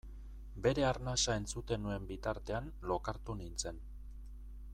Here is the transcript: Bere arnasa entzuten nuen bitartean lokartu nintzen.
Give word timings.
Bere 0.67 0.85
arnasa 0.91 1.35
entzuten 1.41 1.85
nuen 1.85 2.09
bitartean 2.13 2.73
lokartu 2.93 3.37
nintzen. 3.43 3.83